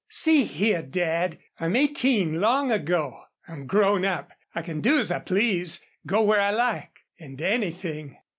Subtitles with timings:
[0.25, 3.21] See here, Dad, I'm eighteen long ago.
[3.47, 4.31] I'm grown up.
[4.55, 8.17] I can do as I please, go where I like, and anything....